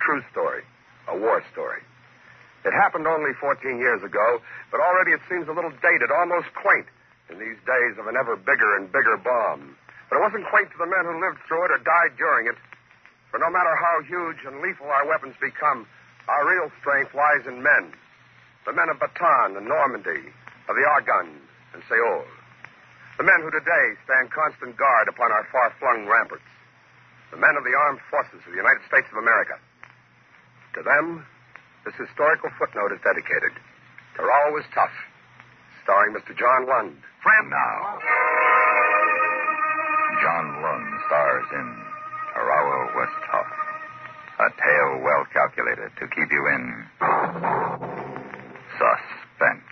[0.00, 0.64] true story,
[1.08, 1.80] a war story.
[2.64, 4.40] It happened only 14 years ago,
[4.70, 6.86] but already it seems a little dated, almost quaint,
[7.32, 9.76] in these days of an ever bigger and bigger bomb.
[10.10, 12.58] But it wasn't quaint to the men who lived through it or died during it.
[13.30, 15.86] For no matter how huge and lethal our weapons become,
[16.28, 17.94] our real strength lies in men.
[18.66, 20.28] The men of Bataan and Normandy,
[20.68, 21.40] of the Argonne
[21.72, 22.26] and Seoul.
[23.16, 26.44] The men who today stand constant guard upon our far flung ramparts.
[27.30, 29.56] The men of the armed forces of the United States of America.
[30.74, 31.26] To them,
[31.84, 33.52] this historical footnote is dedicated.
[34.14, 34.94] Tarawa was tough.
[35.82, 36.36] Starring Mr.
[36.36, 36.94] John Lund.
[37.22, 37.98] Friend now.
[40.22, 41.66] John Lund stars in
[42.34, 43.52] Tarawa Was Tough.
[44.40, 46.86] A tale well calculated to keep you in
[48.78, 49.68] suspense.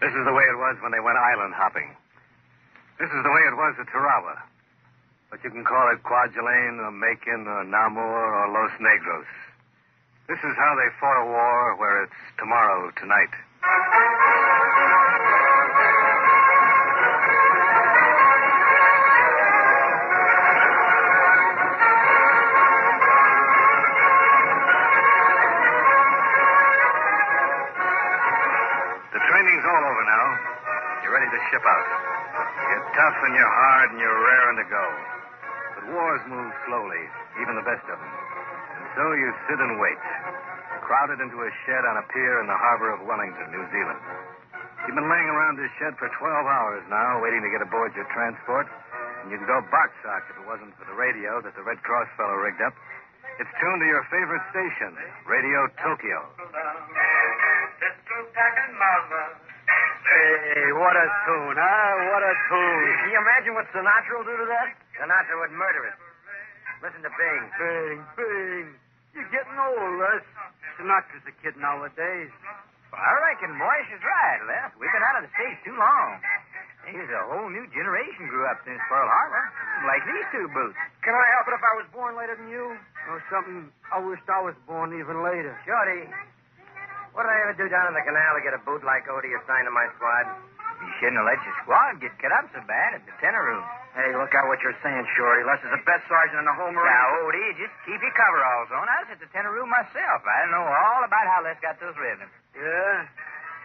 [0.00, 1.90] This is the way it was when they went island hopping.
[2.98, 4.40] This is the way it was at Tarawa.
[5.30, 9.28] But you can call it Kwajalein or Makin or Namur or Los Negros.
[10.30, 13.34] This is how they fought a war where it's tomorrow tonight.
[29.10, 30.26] The training's all over now.
[31.02, 31.86] You're ready to ship out.
[32.70, 34.84] You're tough and you're hard and you're raring to go.
[35.74, 37.02] But wars move slowly,
[37.42, 38.12] even the best of them.
[38.78, 39.98] And so you sit and wait,
[40.90, 44.02] crowded into a shed on a pier in the harbor of Wellington, New Zealand.
[44.82, 48.10] You've been laying around this shed for 12 hours now, waiting to get aboard your
[48.10, 48.66] transport.
[49.22, 52.10] And you can go boxock if it wasn't for the radio that the Red Cross
[52.18, 52.74] fellow rigged up.
[53.38, 54.98] It's tuned to your favorite station,
[55.30, 56.26] Radio Tokyo.
[60.10, 61.90] Hey, what a tune, huh?
[62.10, 62.90] What a tune.
[62.98, 64.74] Can you imagine what Sinatra will do to that?
[64.98, 65.94] Sinatra would murder it.
[66.82, 67.42] Listen to Bing.
[67.62, 68.89] Bing, bing.
[69.14, 70.24] You're getting old, Les.
[70.86, 72.32] Not just a kid nowadays.
[72.88, 74.70] Well, I reckon Moish is right, Les.
[74.80, 76.08] We've been out of the States too long.
[76.88, 79.44] There's a whole new generation grew up since Pearl Harbor.
[79.84, 80.78] Like these two boots.
[81.04, 82.74] Can I help it if I was born later than you?
[83.12, 85.52] Or something I wished I was born even later.
[85.68, 86.08] Shorty,
[87.12, 89.36] what did I ever do down in the canal to get a boot like Odie
[89.36, 90.24] assigned to my squad?
[90.80, 93.60] You shouldn't have let your squad get cut up so bad at the Tenaru.
[93.92, 95.44] Hey, look out what you're saying, Shorty.
[95.44, 96.88] Les is the best sergeant in the whole Marine.
[96.88, 98.86] Now, Odie, just keep your coveralls on.
[98.86, 100.24] I was at the Tenaru myself.
[100.24, 102.32] I know all about how Les got those ribbons.
[102.54, 103.04] Yeah?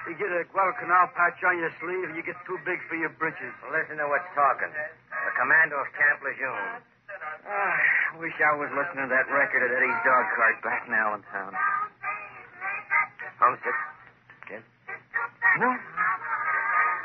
[0.10, 3.10] You get a Guadalcanal patch on your sleeve, and you get too big for your
[3.16, 3.54] britches.
[3.64, 4.70] Well, listen to what's talking.
[4.70, 6.84] The commando of Camp Lejeune.
[7.46, 11.54] I wish I was listening to that record at Eddie's dog cart back in Allentown.
[13.38, 13.78] Homesick?
[14.50, 14.64] Kid?
[15.62, 15.70] No.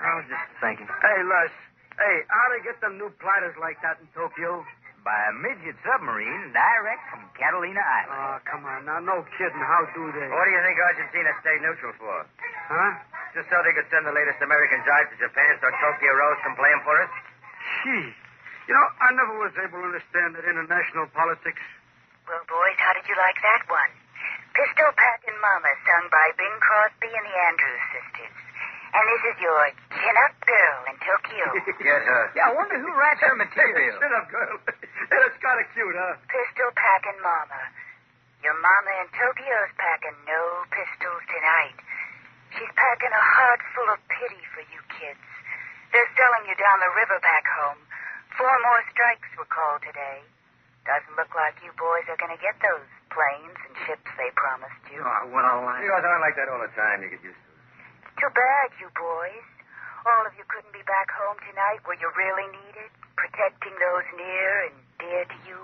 [0.00, 0.88] I was just thinking.
[0.88, 1.52] Hey, Les.
[2.00, 4.64] Hey, how they get them new platters like that in Tokyo?
[5.00, 8.20] By a midget submarine direct from Catalina Island.
[8.20, 9.00] Oh, come on now.
[9.00, 9.64] No kidding.
[9.64, 10.28] How do they?
[10.28, 12.28] What do you think Argentina stayed neutral for?
[12.68, 13.00] Huh?
[13.32, 16.52] Just so they could send the latest American jive to Japan so Tokyo Rose can
[16.52, 17.12] play 'em for us?
[17.84, 18.12] Gee.
[18.68, 21.64] You know, I never was able to understand that international politics.
[22.28, 23.90] Well, boys, how did you like that one?
[24.52, 28.36] Pistol Packin' Mama, sung by Bing Crosby and the Andrews Sisters.
[28.90, 29.60] And this is your
[29.94, 31.46] chin-up girl in Tokyo.
[31.80, 32.22] Yes, sir.
[32.36, 33.96] Yeah, I wonder who writes her material.
[34.02, 34.56] chin-up girl.
[34.66, 36.18] That's kind of cute, huh?
[36.28, 37.60] Pistol packing Mama.
[38.42, 41.76] Your mama in Tokyo's packing no pistols tonight.
[42.56, 45.20] She's packing a heart full of pity for you kids.
[45.92, 47.78] They're selling you down the river back home.
[48.40, 50.24] Four more strikes were called today.
[50.88, 54.80] Doesn't look like you boys are going to get those planes and ships they promised
[54.88, 55.04] you.
[55.04, 55.84] Oh, what a line.
[55.84, 57.04] He goes on like that all the time.
[57.04, 57.49] You get used to
[58.18, 59.46] Too bad, you boys.
[60.06, 64.66] All of you couldn't be back home tonight where you're really needed, protecting those near
[64.68, 65.60] and dear to you.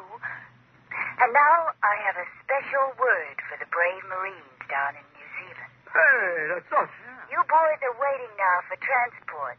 [1.21, 5.73] And now I have a special word for the brave Marines down in New Zealand.
[5.89, 6.93] Hey, that's us.
[7.33, 9.59] You boys are waiting now for transport.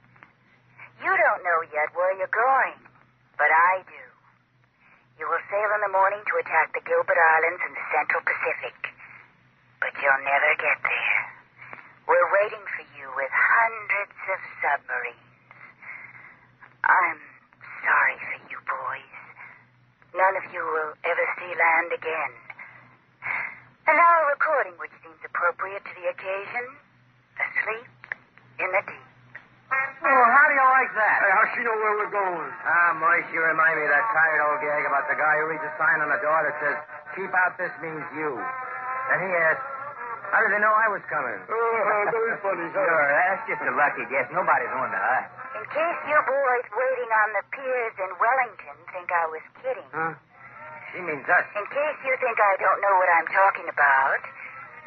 [1.02, 2.78] You don't know yet where you're going,
[3.38, 4.04] but I do.
[5.18, 8.78] You will sail in the morning to attack the Gilbert Islands in the Central Pacific.
[9.82, 11.22] but you'll never get there.
[12.08, 12.77] We're waiting for you
[13.16, 15.28] with hundreds of submarines.
[16.84, 17.20] I'm
[17.84, 19.16] sorry for you boys.
[20.16, 22.32] None of you will ever see land again.
[23.88, 26.66] And now a recording which seems appropriate to the occasion.
[27.38, 27.88] Asleep
[28.60, 29.08] in the deep.
[29.68, 31.18] Oh, how do you like that?
[31.22, 32.52] Hey, how's she know where we're going?
[32.64, 35.66] Ah, Moise, you remind me of that tired old gag about the guy who reads
[35.68, 36.78] a sign on the door that says,
[37.20, 38.32] keep out, this means you.
[39.12, 39.68] And he asked,
[40.32, 41.40] how did they know I was coming?
[41.48, 42.84] Oh, very funny, huh?
[42.84, 44.28] Sure, that's just a lucky guess.
[44.32, 45.26] Nobody's on to us.
[45.58, 49.90] In case you boys waiting on the piers in Wellington think I was kidding.
[49.90, 50.14] Huh?
[50.92, 51.46] She means us.
[51.56, 54.22] In case you think I don't know what I'm talking about,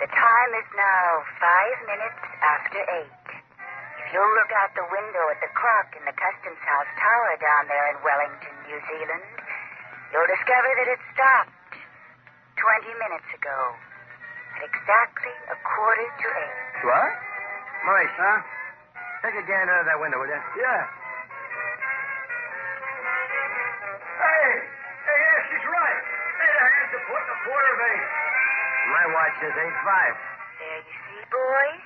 [0.01, 1.05] the time is now
[1.37, 3.27] five minutes after eight.
[4.01, 7.69] If you'll look out the window at the clock in the Customs House Tower down
[7.69, 9.27] there in Wellington, New Zealand,
[10.11, 11.53] you'll discover that it stopped
[12.57, 13.90] 20 minutes ago at
[14.62, 16.57] exactly a quarter to eight.
[16.85, 17.12] What?
[17.85, 18.39] Moise, huh?
[19.25, 20.41] Take a gander out of that window, will you?
[20.61, 20.81] Yeah.
[24.21, 24.49] Hey!
[25.05, 26.01] Hey, yeah, she's right.
[26.41, 28.07] Hey, the hands are putting a quarter of eight.
[28.91, 29.61] My watch says 8-5.
[29.61, 31.85] There you see, boys.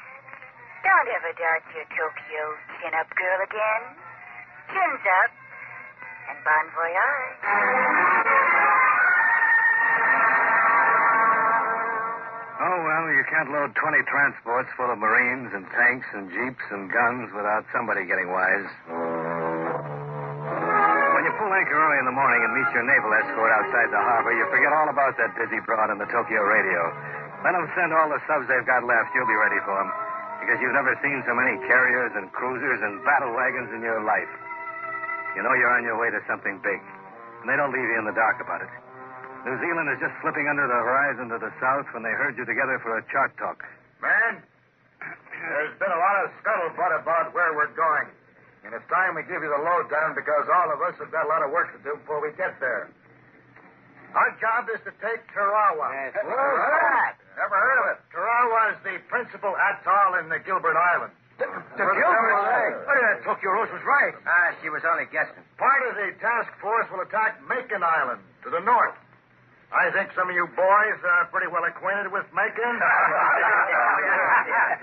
[0.83, 2.43] Don't ever doubt your Tokyo
[2.79, 3.83] chin-up girl again.
[4.71, 5.31] Chins up,
[6.31, 8.24] and bon voyage.
[13.45, 18.09] Can't load 20 transports full of Marines and tanks and jeeps and guns without somebody
[18.09, 18.65] getting wise.
[21.13, 24.01] When you pull anchor early in the morning and meet your naval escort outside the
[24.01, 26.89] harbor, you forget all about that busy broad on the Tokyo radio.
[27.45, 29.13] Let them send all the subs they've got left.
[29.13, 29.93] You'll be ready for them.
[30.41, 34.33] Because you've never seen so many carriers and cruisers and battle wagons in your life.
[35.37, 36.81] You know you're on your way to something big.
[37.45, 38.73] And they don't leave you in the dark about it.
[39.45, 42.49] New Zealand is just slipping under the horizon to the south when they herd you
[42.49, 43.61] together for a chart talk.
[44.01, 44.41] Man,
[45.05, 48.09] there's been a lot of scuttlebutt about where we're going.
[48.65, 51.31] And it's time we give you the lowdown because all of us have got a
[51.31, 52.89] lot of work to do before we get there.
[54.17, 55.93] Our job is to take Tarawa.
[55.93, 56.17] Yes.
[56.25, 57.21] Who's that?
[57.37, 57.99] Never heard of it.
[58.17, 61.13] Tarawa is the principal atoll in the Gilbert Island.
[61.37, 61.45] The
[61.77, 62.77] Gilbert Island?
[62.89, 64.15] Oh, yeah, Tokyo Rose was right.
[64.25, 65.43] Ah, she was only guessing.
[65.61, 68.95] Part of the task force will attack Makin Island to the north.
[69.75, 72.75] I think some of you boys are pretty well acquainted with Makin.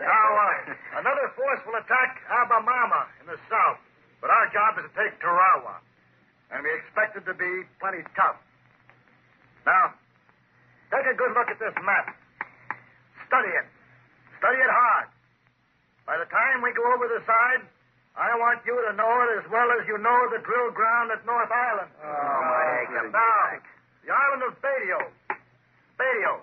[0.04, 3.80] now, uh, another force will attack Abemama in the south.
[4.20, 5.80] But our job is to take Tarawa.
[6.52, 8.36] And we expect it to be plenty tough.
[9.64, 9.96] Now,
[10.92, 12.12] take a good look at this map.
[13.32, 13.68] Study it.
[14.44, 15.08] Study it hard.
[16.04, 17.64] By the time we go over the side,
[18.20, 21.24] I want you to know it as well as you know the drill ground at
[21.24, 21.96] North Island.
[21.96, 22.12] Oh,
[22.44, 23.64] my now,
[24.06, 25.00] the island of Betio.
[25.98, 26.34] Betio,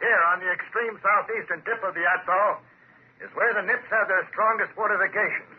[0.00, 2.60] here on the extreme southeastern tip of the atoll,
[3.24, 5.58] is where the Nips have their strongest fortifications.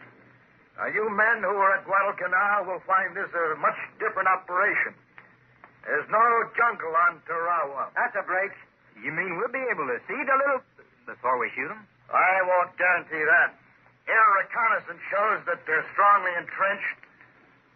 [0.80, 4.96] Now, you men who are at Guadalcanal will find this a much different operation.
[5.84, 6.24] There's no
[6.56, 7.92] jungle on Tarawa.
[7.96, 8.56] That's a break.
[9.04, 10.64] You mean we'll be able to see the little...
[11.04, 11.84] before we shoot them?
[12.08, 13.60] I won't guarantee that.
[14.08, 17.00] Air reconnaissance shows that they're strongly entrenched.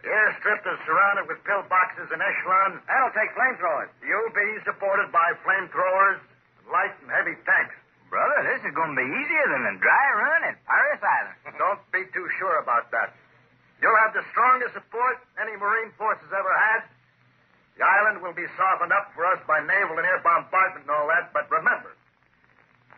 [0.04, 2.84] The airstrip is surrounded with pillboxes and echelons.
[2.92, 3.88] That'll take flamethrowers.
[4.04, 6.20] You'll be supported by flamethrowers,
[6.68, 7.72] light and heavy tanks.
[8.12, 11.40] Brother, this is going to be easier than a dry run at Parris Island.
[11.64, 13.16] Don't be too sure about that.
[13.80, 16.84] You'll have the strongest support any Marine force has ever had.
[17.80, 21.08] The island will be softened up for us by naval and air bombardment and all
[21.10, 21.96] that, but remember,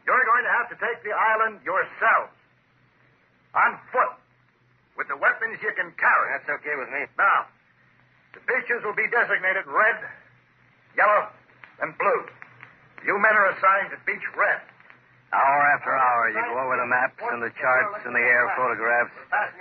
[0.10, 2.34] you're going to have to take the island yourselves.
[3.56, 4.25] On foot.
[4.96, 6.28] With the weapons you can carry.
[6.32, 7.04] That's okay with me.
[7.20, 7.52] Now,
[8.32, 10.00] the beaches will be designated red,
[10.96, 11.32] yellow,
[11.84, 12.22] and blue.
[13.04, 14.64] You men are assigned to beach red.
[15.36, 19.12] Hour after hour, you go over the maps and the charts and the air photographs,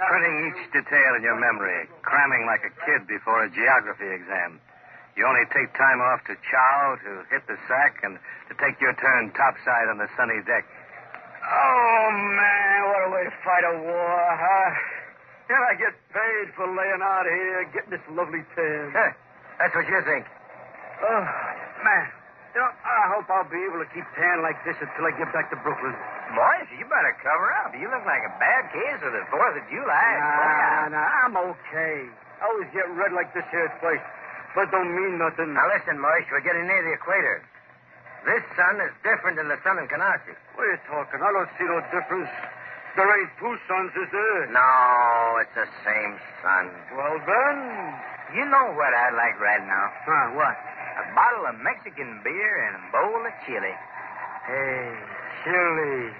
[0.07, 4.61] printing each detail in your memory, cramming like a kid before a geography exam.
[5.17, 8.19] You only take time off to chow, to hit the sack, and
[8.51, 10.63] to take your turn topside on the sunny deck.
[11.43, 15.04] Oh, man, what a way to fight a war, huh?
[15.45, 18.93] And I get paid for laying out here, getting this lovely tan.
[18.97, 19.13] Huh.
[19.61, 20.25] That's what you think.
[21.05, 21.25] Oh,
[21.85, 22.07] man.
[22.55, 25.29] You know, I hope I'll be able to keep tan like this until I get
[25.35, 25.93] back to Brooklyn.
[26.33, 27.75] Boys, you better cover up.
[27.75, 30.11] You look like a bad case of the 4th of July.
[30.23, 32.07] Nah, nah, I'm okay.
[32.41, 34.03] I always get red like this here place.
[34.55, 35.51] but it don't mean nothing.
[35.53, 37.43] Now listen, Moise, we're getting near the equator.
[38.25, 40.39] This sun is different than the sun in Canarsie.
[40.55, 41.21] What are you talking?
[41.21, 42.31] I don't see no difference.
[42.95, 44.47] There ain't two suns, is there?
[44.55, 44.71] No,
[45.43, 46.71] it's the same sun.
[46.95, 47.59] Well, then.
[48.39, 49.87] You know what I'd like right now?
[50.07, 50.55] Huh, what?
[50.55, 53.75] A bottle of Mexican beer and a bowl of chili.
[54.47, 54.91] Hey,
[55.43, 56.11] Chili.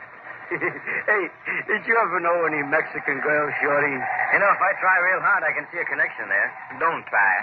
[1.09, 1.25] hey,
[1.71, 3.97] did you ever know any Mexican girls, Shorty?
[3.97, 6.51] You know, if I try real hard, I can see a connection there.
[6.79, 7.35] Don't try.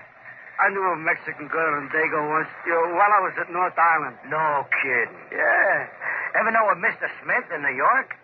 [0.61, 3.79] I knew a Mexican girl in Dago once, you know, while I was at North
[3.79, 4.15] Island.
[4.29, 5.23] No kidding.
[5.33, 5.87] Yeah.
[6.37, 7.09] Ever know a Mr.
[7.23, 8.20] Smith in New York?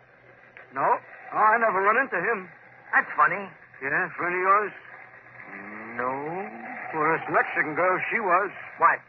[0.74, 0.84] No.
[0.84, 2.48] Oh, I never run into him.
[2.92, 3.44] That's funny.
[3.84, 4.74] Yeah, friend of yours?
[6.00, 6.12] No.
[6.96, 8.52] Well, this Mexican girl, she was.
[8.80, 9.00] What?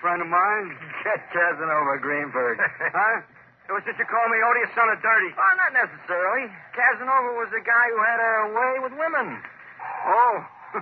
[0.00, 0.66] Friend of mine.
[1.04, 2.58] Get Casanova Greenberg.
[2.96, 3.22] huh?
[3.66, 5.30] It was just you call me odious son of dirty.
[5.34, 6.46] Oh, not necessarily.
[6.72, 9.42] Casanova was the guy who had a way with women.
[10.06, 10.34] Oh.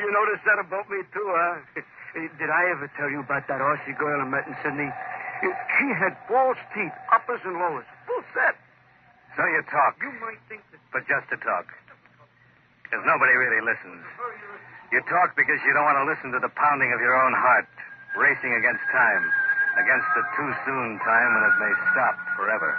[0.00, 1.80] you noticed that about me, too, huh?
[2.18, 4.90] Did I ever tell you about that Aussie girl I met in Sydney?
[5.78, 8.58] She had false teeth, uppers and lowers, full set.
[9.38, 10.82] So you talk, You might think that.
[10.90, 11.70] but just to talk.
[12.82, 14.02] Because nobody really listens.
[14.90, 17.70] You talk because you don't want to listen to the pounding of your own heart,
[18.18, 19.22] racing against time,
[19.78, 22.72] against the too soon time when it may stop forever.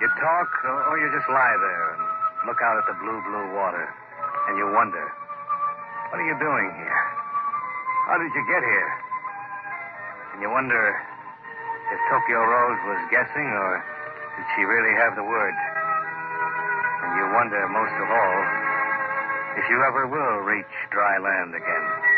[0.00, 2.00] You talk, or, or you just lie there and
[2.48, 3.84] look out at the blue, blue water,
[4.48, 5.04] and you wonder,
[6.08, 7.00] what are you doing here?
[8.08, 8.90] How did you get here?
[10.32, 10.80] And you wonder
[11.92, 13.84] if Tokyo Rose was guessing, or
[14.40, 15.52] did she really have the word?
[15.52, 18.40] And you wonder, most of all,
[19.60, 22.09] if you ever will reach dry land again.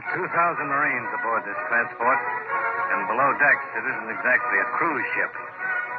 [0.00, 0.32] Are 2,000
[0.64, 2.20] Marines aboard this transport,
[2.88, 5.28] and below decks it isn't exactly a cruise ship.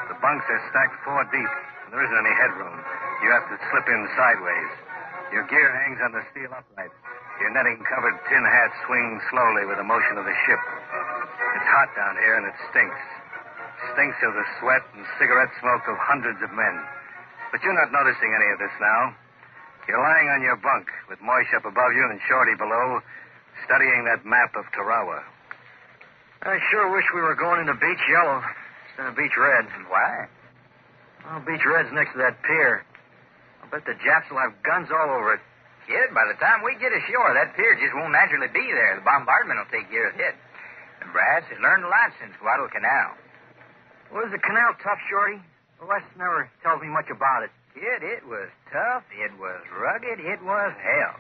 [0.10, 1.53] The bunks are stacked four deep,
[1.86, 2.81] and there isn't any headroom.
[3.22, 4.74] You have to slip in sideways.
[5.29, 6.89] Your gear hangs on the steel upright.
[7.46, 10.62] Your netting covered tin hat swings slowly with the motion of the ship.
[11.62, 13.05] It's hot down here, and it stinks.
[13.93, 16.74] Stinks of the sweat and cigarette smoke of hundreds of men.
[17.53, 19.13] But you're not noticing any of this now.
[19.86, 23.05] You're lying on your bunk with Moish up above you and Shorty below,
[23.65, 25.24] studying that map of Tarawa.
[26.41, 28.41] I sure wish we were going into Beach Yellow
[28.89, 29.70] instead of Beach Red.
[29.89, 30.25] Why?
[31.25, 32.82] Well, Beach Red's next to that pier.
[33.62, 35.41] I'll bet the Japs will have guns all over it.
[35.86, 38.98] Kid, by the time we get ashore, that pier just won't naturally be there.
[38.98, 40.34] The bombardment will take care of it.
[41.01, 43.18] And Brass has learned a lot since Guadalcanal.
[44.13, 45.41] Was the canal tough, Shorty?
[45.82, 47.51] Wes never tells me much about it.
[47.74, 51.15] Kid, it was tough, it was rugged, it was hell.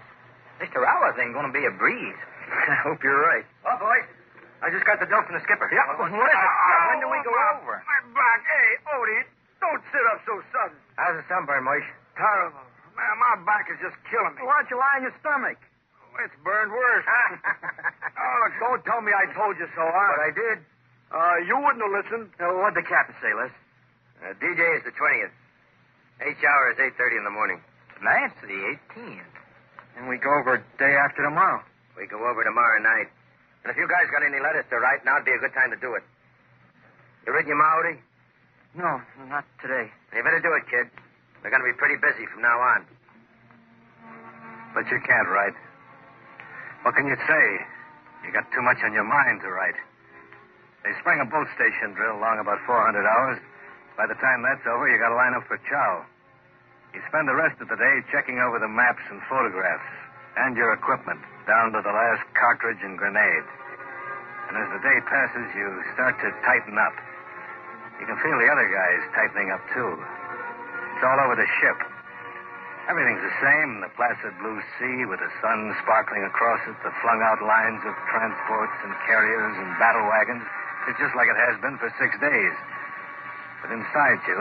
[0.59, 2.19] This Tarawa thing going to be a breeze.
[2.51, 3.47] I hope you're right.
[3.65, 4.07] Oh, boys.
[4.61, 5.65] I just got the dope from the skipper.
[5.73, 6.21] Yeah, what is it?
[6.21, 7.81] when do we go over?
[7.81, 8.39] My back.
[8.45, 9.25] Hey, Odie,
[9.57, 10.77] don't sit up so sudden.
[11.01, 11.87] How's the sunburn, Moish?
[12.13, 12.61] Terrible.
[12.93, 14.45] Man, my back is just killing me.
[14.45, 15.57] Why don't you lie on your stomach?
[16.21, 17.07] It's burned worse.
[17.09, 20.09] oh, look, don't tell me I told you so, huh?
[20.13, 20.57] But I did.
[21.09, 22.29] Uh, you wouldn't have listened.
[22.37, 23.49] Uh, what'd the captain say, Les?
[24.21, 25.33] Uh, DJ is the 20th.
[26.21, 27.63] H hour is 8.30 in the morning.
[27.97, 28.53] Tonight's the
[28.93, 29.33] 18th.
[29.97, 31.63] And we go over day after tomorrow.
[32.01, 33.13] We go over tomorrow night.
[33.61, 35.77] And if you guys got any letters to write, now'd be a good time to
[35.77, 36.01] do it.
[37.29, 38.01] You read your Maori?
[38.73, 38.97] No,
[39.29, 39.85] not today.
[40.09, 40.89] You better do it, kid.
[41.45, 42.89] We're going to be pretty busy from now on.
[44.73, 45.53] But you can't write.
[46.81, 47.45] What can you say?
[48.25, 49.77] You got too much on your mind to write.
[50.81, 53.37] They spring a boat station drill long about 400 hours.
[53.93, 56.01] By the time that's over, you got to line up for chow.
[56.97, 59.85] You spend the rest of the day checking over the maps and photographs
[60.37, 63.47] and your equipment down to the last cartridge and grenade.
[64.47, 66.95] And as the day passes, you start to tighten up.
[67.99, 69.95] You can feel the other guys tightening up, too.
[69.95, 71.79] It's all over the ship.
[72.89, 77.21] Everything's the same the placid blue sea with the sun sparkling across it, the flung
[77.21, 80.43] out lines of transports and carriers and battle wagons.
[80.89, 82.55] It's just like it has been for six days.
[83.61, 84.39] But inside you,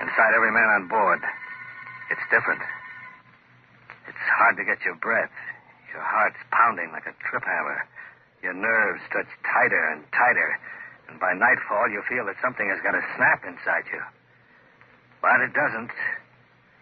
[0.00, 1.20] inside every man on board,
[2.08, 2.64] it's different.
[4.40, 5.28] It's hard to get your breath.
[5.92, 7.84] Your heart's pounding like a trip hammer.
[8.40, 10.56] Your nerves stretch tighter and tighter.
[11.12, 14.00] And by nightfall, you feel that something has got to snap inside you.
[15.20, 15.92] But it doesn't.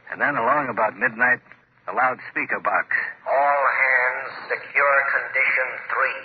[0.07, 1.43] And then along about midnight,
[1.91, 2.95] a loudspeaker box.
[3.27, 6.23] All hands secure condition three.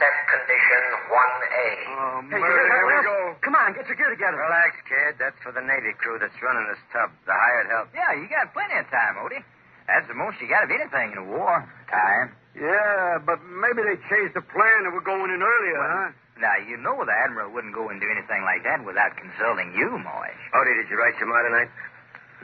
[0.00, 0.82] Set condition
[1.12, 1.68] 1A.
[2.00, 3.16] Oh, Hey, murder, here here we we go.
[3.44, 4.40] Come on, get your gear together.
[4.40, 5.20] Relax, kid.
[5.20, 7.12] That's for the Navy crew that's running this tub.
[7.28, 7.92] The hired help.
[7.92, 9.44] Yeah, you got plenty of time, Odie.
[9.86, 11.62] That's the most you got of anything in a war.
[11.90, 12.34] Time.
[12.58, 16.08] Yeah, but maybe they changed the plan and we're going in earlier, huh?
[16.40, 19.88] Now, you know the Admiral wouldn't go and do anything like that without consulting you,
[19.96, 20.42] Moish.
[20.52, 21.70] Oh, Odie, did you write your ma tonight?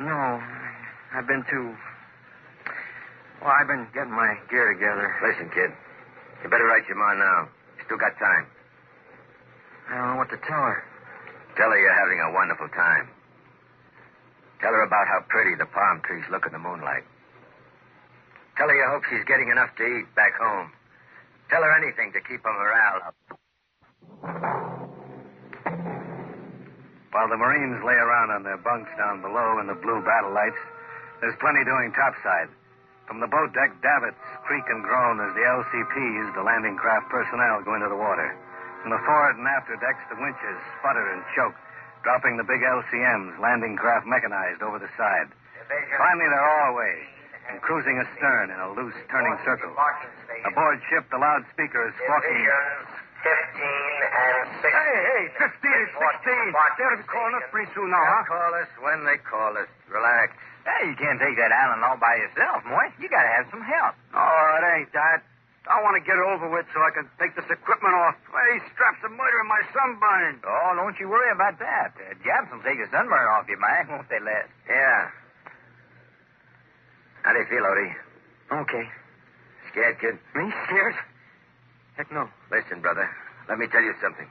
[0.01, 0.41] No,
[1.13, 1.77] I've been too.
[3.41, 5.13] Well, I've been getting my gear together.
[5.21, 5.73] Listen, kid.
[6.43, 7.49] You better write your ma now.
[7.77, 8.47] You still got time.
[9.91, 10.81] I don't know what to tell her.
[11.57, 13.11] Tell her you're having a wonderful time.
[14.61, 17.05] Tell her about how pretty the palm trees look in the moonlight.
[18.57, 20.73] Tell her you hope she's getting enough to eat back home.
[21.49, 23.17] Tell her anything to keep her morale up.
[27.13, 30.61] While the Marines lay around on their bunks down below in the blue battle lights,
[31.21, 32.49] there's plenty doing topside.
[33.09, 37.61] From the boat deck, davits creak and groan as the LCPs, the landing craft personnel,
[37.65, 38.37] go into the water.
[38.81, 41.57] From the forward and after decks, the winches sputter and choke,
[42.03, 45.29] dropping the big LCMs, landing craft mechanized, over the side.
[45.69, 46.97] Finally, they're all away
[47.51, 49.73] and cruising astern in a loose, turning circle.
[50.47, 52.47] Aboard ship, the loudspeaker is squawking.
[53.23, 54.67] 15 and 16.
[54.67, 56.79] Hey, hey, 15 and 16.
[56.79, 58.27] They'll be calling us pretty soon now, huh?
[58.27, 59.71] Call us when they call us.
[59.87, 60.35] Relax.
[60.67, 62.95] Hey, you can't take that island all by yourself, Moish.
[62.99, 63.95] You gotta have some help.
[64.15, 65.23] Oh, it ain't that.
[65.71, 68.19] I want to get it over with so I can take this equipment off.
[68.35, 70.43] Hey, these straps are murdering my sunburn.
[70.43, 71.95] Oh, don't you worry about that.
[71.95, 74.51] Uh, Japs will take a sunburn off you, man, won't they, Les?
[74.67, 75.07] Yeah.
[77.23, 77.95] How do you feel, Odie?
[78.63, 78.85] Okay.
[79.71, 80.19] Scared, kid?
[80.35, 80.95] Me scared?
[81.97, 82.29] Heck no.
[82.51, 83.09] Listen, brother.
[83.49, 84.27] Let me tell you something.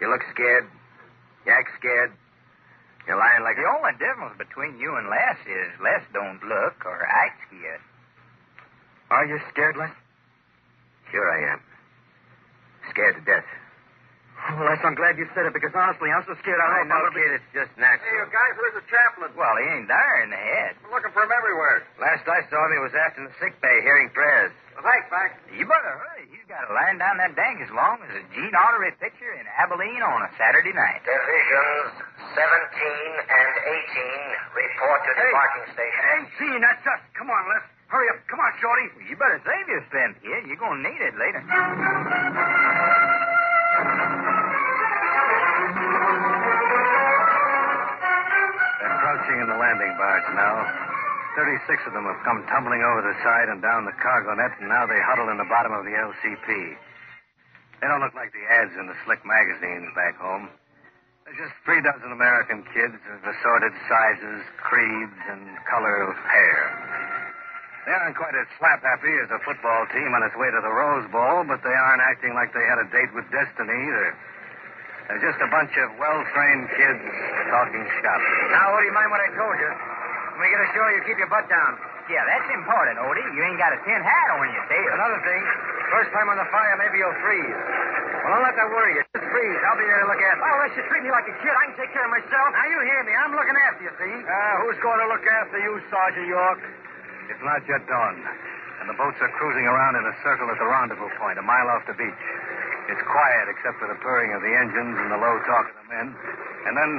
[0.00, 0.66] You look scared.
[1.46, 2.12] You act scared.
[3.06, 3.76] You're lying like The a...
[3.78, 7.80] only difference between you and Les is Les don't look or act scared.
[9.10, 9.90] Are you scared, Les?
[11.10, 11.60] Sure I am.
[12.90, 13.46] Scared to death.
[14.36, 16.92] Oh, Les, I'm glad you said it because honestly, I'm so scared I I don't
[16.92, 17.00] know.
[17.08, 17.40] know, kid.
[17.40, 18.04] It's just natural.
[18.04, 19.32] Hey, you guys, where's the chaplain?
[19.34, 20.76] Well, he ain't there in the head.
[20.86, 21.82] We're looking for him everywhere.
[21.98, 24.52] Last I saw him, he was aft in the sick bay hearing prayers.
[24.76, 25.30] Well, thanks, Mac.
[25.50, 26.28] You better hurry.
[26.30, 29.48] He's got to line down that dank as long as a Gene Autry picture in
[29.56, 31.00] Abilene on a Saturday night.
[31.02, 31.96] Divisions
[32.36, 36.02] 17 and 18 report to the parking station.
[36.60, 37.00] 18, that's us.
[37.18, 37.64] Come on, Les.
[37.88, 38.18] Hurry up.
[38.28, 38.90] Come on, Shorty.
[39.08, 40.44] You better save your strength, kid.
[40.50, 41.38] You're going to need it later.
[49.36, 50.64] They're in the landing barge now.
[51.36, 54.72] Thirty-six of them have come tumbling over the side and down the cargo net, and
[54.72, 56.48] now they huddle in the bottom of the LCP.
[56.48, 60.48] They don't look like the ads in the slick magazines back home.
[61.28, 66.56] They're just three dozen American kids of assorted sizes, creeds, and color of hair.
[67.84, 70.72] They aren't quite as slap happy as a football team on its way to the
[70.72, 74.16] Rose Bowl, but they aren't acting like they had a date with destiny either.
[75.06, 77.02] They're just a bunch of well trained kids
[77.50, 78.20] talking shop.
[78.50, 79.70] Now, what do you mind what I told you?
[80.34, 81.78] When we get ashore, you keep your butt down.
[82.10, 83.24] Yeah, that's important, Odie.
[83.34, 84.90] You ain't got a tin hat on your tail.
[84.94, 85.42] Another thing,
[85.90, 87.58] first time on the fire, maybe you'll freeze.
[88.22, 89.02] Well, don't let that worry you.
[89.14, 89.60] Just freeze.
[89.66, 90.50] I'll be there to look after you.
[90.50, 91.50] Oh, Les, you treat me like a kid.
[91.50, 92.46] I can take care of myself.
[92.54, 93.12] Now, you hear me.
[93.14, 94.14] I'm looking after you, see?
[94.22, 96.60] Uh, who's going to look after you, Sergeant York?
[97.26, 98.14] It's not yet dawn,
[98.82, 101.66] and the boats are cruising around in a circle at the rendezvous point, a mile
[101.74, 102.22] off the beach.
[102.86, 105.86] It's quiet except for the purring of the engines and the low talk of the
[105.90, 106.06] men.
[106.70, 106.90] And then,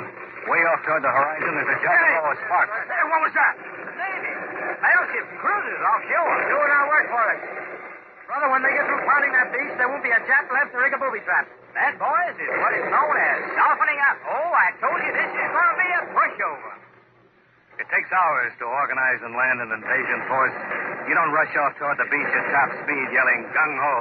[0.51, 2.15] way off toward the horizon, there's a giant Hey!
[2.19, 2.75] ball of sparks.
[2.91, 3.53] Hey, what was that?
[3.95, 4.33] Navy.
[4.83, 6.35] Battleship cruisers offshore.
[6.51, 7.41] Doing our work for us.
[8.27, 10.77] Brother, when they get through pounding that beach, there won't be a Jap left to
[10.83, 11.47] rig a booby trap.
[11.79, 14.17] That, boys, is what is known as softening up.
[14.27, 16.71] Oh, I told you this is going to be a pushover.
[17.79, 20.51] It takes hours to organize and land an invasion force.
[21.07, 23.97] You don't rush off toward the beach at top speed yelling gung ho.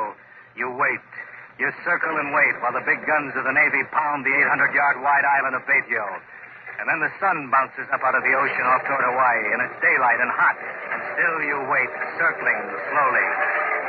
[0.59, 1.05] You wait.
[1.57, 5.01] You circle and wait while the big guns of the Navy pound the 800 yard
[5.01, 6.05] wide island of Betio.
[6.77, 9.77] And then the sun bounces up out of the ocean off toward Hawaii, and it's
[9.81, 10.57] daylight and hot.
[10.61, 11.89] And still you wait,
[12.21, 12.61] circling
[12.93, 13.27] slowly.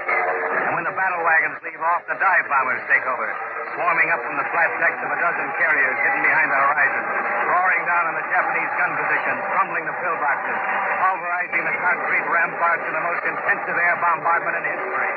[0.08, 3.28] And when the battle wagons leave off, the dive bombers take over,
[3.76, 7.04] swarming up from the flat decks of a dozen carriers hidden behind the horizon,
[7.52, 10.60] roaring down on the Japanese gun positions, crumbling the pillboxes,
[11.04, 15.12] pulverizing the concrete ramparts in the most intensive air bombardment in history.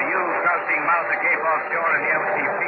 [0.00, 2.60] To you, crouching mouth agape offshore in the LCP,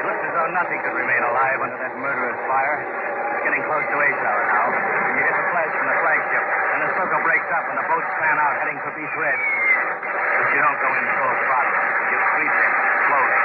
[0.00, 2.80] it looks as though nothing could remain alive under that murderous fire.
[2.80, 4.66] It's getting close to eight hour now.
[5.12, 8.08] You get the flash from the flagship, and the circle breaks up, and the boats
[8.16, 9.36] fan out, heading for Beach Red.
[9.36, 11.76] But you don't go in full throttle.
[12.08, 12.72] You creep in
[13.04, 13.40] slowly,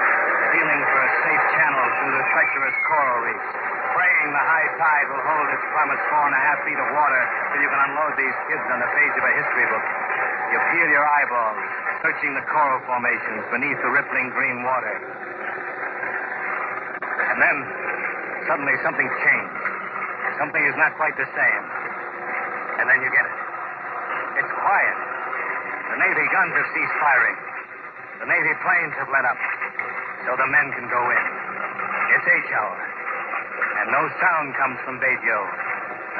[0.56, 3.50] feeling for a safe channel through the treacherous coral reefs,
[3.92, 7.22] praying the high tide will hold its promised four and a half feet of water
[7.52, 9.84] till you can unload these kids on the page of a history book.
[10.56, 11.60] You peel your eyeballs,
[12.08, 14.96] searching the coral formations beneath the rippling green water.
[17.42, 17.58] Then,
[18.46, 19.64] suddenly something changed.
[20.38, 21.64] Something is not quite the same.
[22.78, 23.38] And then you get it.
[24.46, 24.98] It's quiet.
[25.92, 27.38] The Navy guns have ceased firing.
[28.22, 29.42] The Navy planes have let up.
[30.30, 31.26] So the men can go in.
[32.14, 32.78] It's H hour.
[33.82, 35.42] And no sound comes from Betio.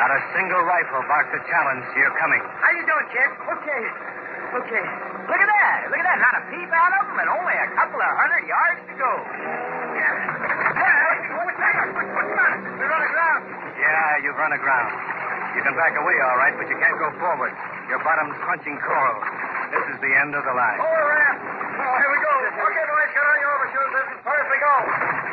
[0.02, 2.42] Not a single rifle barks a challenge to your coming.
[2.42, 3.30] How you doing, kid?
[3.46, 3.84] Okay.
[4.58, 4.86] Okay.
[5.30, 5.78] Look at that.
[5.94, 6.20] Look at that.
[6.20, 9.12] Not a peep out of them and only a couple of hundred yards to go.
[9.96, 10.21] Yeah,
[14.32, 14.92] you've run aground.
[15.58, 17.52] You can back away, all right, but you can't go forward.
[17.90, 19.20] Your bottom's crunching coral.
[19.74, 20.80] This is the end of the line.
[20.80, 21.38] Over ramp.
[21.82, 22.34] Oh, here we go.
[22.64, 23.92] Okay, boys, get on your overshoes.
[23.92, 24.76] This is we go.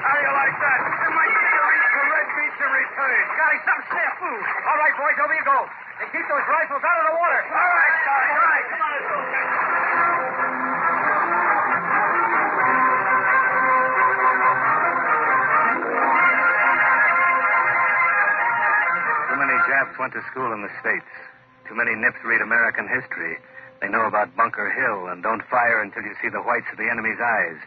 [0.03, 0.79] How do you like that?
[0.83, 3.21] It might be reach for Red Beach and return.
[3.39, 4.33] Scotty, some snafu.
[4.67, 5.59] All right, boys, over you go.
[6.03, 7.41] And keep those rifles out of the water.
[7.55, 8.31] All right, Scotty.
[8.35, 8.65] All right.
[8.67, 10.68] Come on, let's go.
[19.79, 21.07] Japs went to school in the States.
[21.71, 23.39] Too many Nips read American history.
[23.79, 26.91] They know about Bunker Hill and don't fire until you see the whites of the
[26.91, 27.63] enemy's eyes.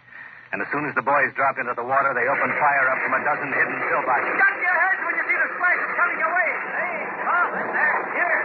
[0.52, 3.16] And as soon as the boys drop into the water, they open fire up from
[3.16, 4.28] a dozen hidden pillboxes.
[4.28, 6.50] To your heads when you see the splashes coming your way.
[6.52, 7.96] Hey, that's there.
[8.12, 8.40] Here.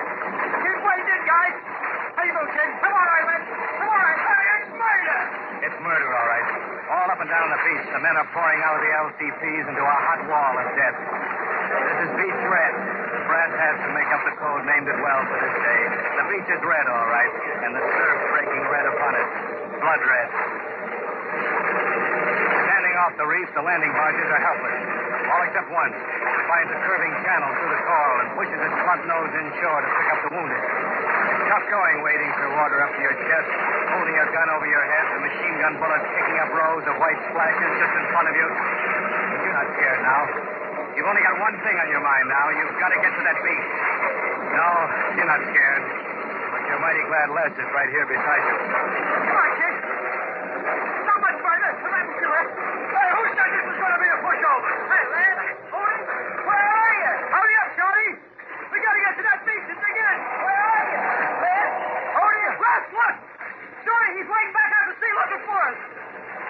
[0.63, 1.55] Here's what he did, guys.
[2.15, 2.71] How you doing, kid?
[2.87, 3.41] Come on, Ivan.
[3.51, 4.15] Come on.
[4.15, 5.19] Hey, it's murder.
[5.67, 6.47] It's murder, all right.
[6.87, 9.83] All up and down the beach, the men are pouring out of the LCPs into
[9.83, 11.26] a hot wall of death.
[11.77, 12.75] This is Beach Red.
[13.29, 15.81] Brass has to make up the code named it well for this day.
[16.17, 17.33] The beach is red, all right,
[17.69, 19.29] and the surf breaking red upon it.
[19.77, 20.29] Blood red.
[22.65, 24.79] Standing off the reef, the landing barges are helpless.
[25.27, 29.03] All except one, who finds a curving channel through the coral and pushes its blunt
[29.11, 30.63] nose inshore to pick up the wounded.
[30.63, 33.51] It's tough going wading through water up to your chest,
[33.91, 37.21] holding your gun over your head, the machine gun bullets kicking up rows of white
[37.27, 38.49] splashes just in front of you.
[39.45, 40.56] You're not scared now.
[40.97, 42.49] You've only got one thing on your mind now.
[42.57, 43.69] You've got to get to that beach.
[44.57, 44.69] No,
[45.13, 45.85] you're not scared.
[45.85, 48.57] But you're mighty glad Les is right here beside you.
[49.29, 49.77] Come on, kid.
[51.05, 51.71] Not much further.
[51.85, 52.49] Come on, you it.
[52.97, 54.73] Hey, who said this was going to be a pushover?
[54.89, 57.13] Hey, where are you?
[57.37, 58.09] Up, Shorty.
[58.73, 59.41] We got to get to that.
[59.45, 60.65] Where
[62.17, 62.51] are you?
[62.57, 63.15] Les, look.
[63.85, 65.77] Shorty, he's waiting back sea looking for us.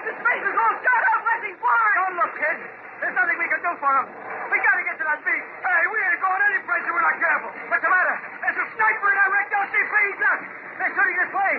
[0.06, 1.20] His face is all shot up.
[1.26, 1.94] Let's he's blind.
[1.98, 2.58] Don't look, kid.
[3.02, 4.35] There's nothing we can do for him.
[4.50, 5.46] We got to get to that beach.
[5.46, 7.50] Hey, we ain't going any place if we're not careful.
[7.70, 8.16] What's the matter?
[8.42, 9.92] There's a sniper in that wrecked LCP.
[10.06, 10.40] He's up.
[10.76, 11.52] They're shooting this way.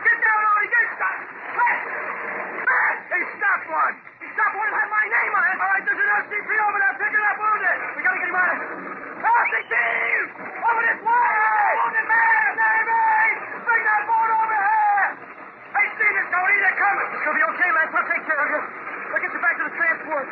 [0.00, 0.68] Get down, Odie.
[0.70, 1.18] Get down.
[1.50, 1.76] Let.
[2.60, 2.96] Let.
[3.10, 3.94] He stopped one.
[4.20, 5.56] He stopped one that had my name on it.
[5.60, 7.76] All right, there's an LCP over there picking up wounded.
[7.96, 9.00] We got to get him out of here.
[9.20, 9.74] LCP!
[10.40, 11.72] Over this way!
[11.76, 12.48] Wounded man!
[12.56, 13.28] Navy!
[13.64, 15.08] Bring that boat over here!
[15.76, 16.60] Hey, see this, Odie.
[16.60, 17.06] They're coming.
[17.10, 17.92] It's to be okay, Lance.
[17.92, 18.60] I'll take care of you.
[19.12, 20.26] I'll get you back to the transport.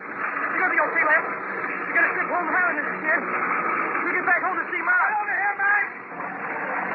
[0.57, 1.29] You're to be okay, Lance.
[1.29, 3.21] You're going to sit home having this, kid.
[3.25, 5.09] You get back home to see Mom.
[5.19, 5.85] over here, man.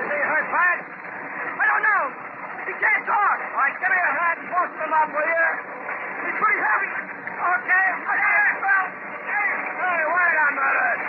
[0.03, 0.77] Is he hurt bad?
[1.57, 2.03] I don't know.
[2.69, 3.37] He can't talk.
[3.53, 5.45] All right, give me a hand and post him up, will you?
[6.23, 6.89] He's pretty heavy.
[7.33, 7.87] Okay.
[8.13, 8.43] Okay.
[8.63, 8.85] Well,
[9.27, 10.99] hey, hey, wait a minute.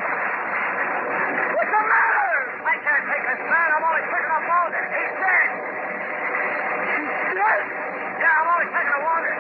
[1.54, 2.32] What's the matter?
[2.64, 3.68] I can't take this man.
[3.76, 4.82] I'm only picking up water.
[4.88, 5.48] He's dead.
[6.90, 7.06] He's
[7.38, 7.60] dead?
[8.18, 9.34] Yeah, I'm only taking a water.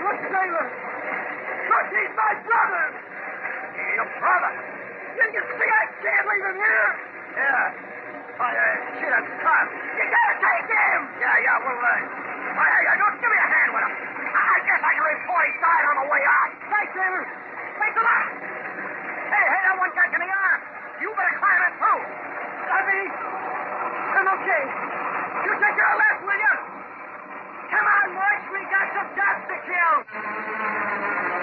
[0.00, 0.66] Look, Sailor.
[0.70, 2.84] Look, he's my brother.
[4.40, 6.88] Your you see I can't leave him here?
[7.36, 8.40] Yeah.
[8.40, 8.48] Oh,
[8.96, 9.12] shit,
[9.44, 9.68] tough.
[9.68, 11.00] You gotta take him.
[11.20, 13.92] Yeah, yeah, we'll, hey, uh, don't give me a hand with him.
[14.32, 15.04] I guess I can
[15.60, 16.40] died on the way out.
[19.30, 20.60] Hey, hey, that one got in the arm.
[21.04, 21.60] You better climb
[24.10, 24.62] I'm okay.
[25.44, 26.54] You take care of that, will you?
[27.70, 28.44] Come on, boys.
[28.56, 31.39] We got some jobs to kill.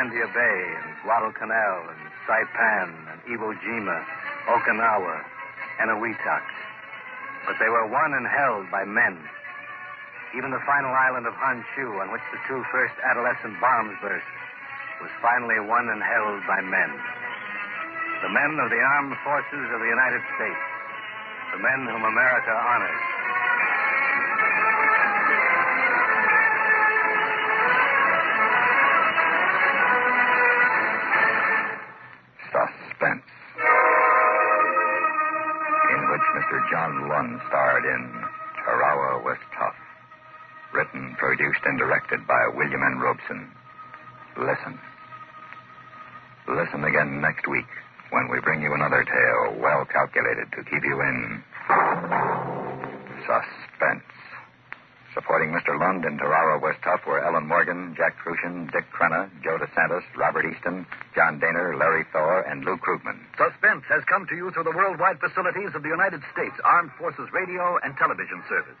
[0.00, 4.00] Hollandia Bay and Guadalcanal and Saipan and Iwo Jima,
[4.48, 5.20] Okinawa,
[5.76, 6.40] and Eniwetok.
[7.44, 9.20] But they were won and held by men.
[10.32, 14.24] Even the final island of Honshu, on which the two first adolescent bombs burst,
[15.04, 16.96] was finally won and held by men.
[18.24, 20.64] The men of the armed forces of the United States.
[21.52, 23.04] The men whom America honors.
[37.10, 38.02] Lund starred in
[38.62, 39.74] Tarawa Was Tough.
[40.72, 43.02] Written, produced, and directed by William N.
[43.02, 43.50] Robson.
[44.38, 44.78] listen.
[46.46, 47.66] Listen again next week
[48.10, 51.42] when we bring you another tale well calculated to keep you in
[53.26, 53.59] suspense.
[55.20, 55.76] Supporting Mr.
[55.76, 60.48] Lund in Tarawa Was Tough were Ellen Morgan, Jack Kruschen, Dick Crenna, Joe DeSantis, Robert
[60.48, 63.20] Easton, John Dehner, Larry Thor, and Lou Krugman.
[63.36, 67.28] Suspense has come to you through the worldwide facilities of the United States Armed Forces
[67.36, 68.80] Radio and Television Service.